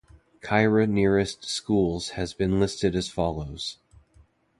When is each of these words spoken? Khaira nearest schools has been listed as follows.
Khaira 0.39 0.89
nearest 0.89 1.45
schools 1.45 2.09
has 2.17 2.33
been 2.33 2.59
listed 2.59 2.95
as 2.95 3.07
follows. 3.07 3.77